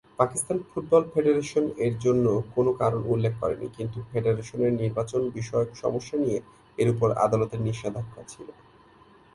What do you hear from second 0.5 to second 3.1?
football federation এর জন্য কোন কারণ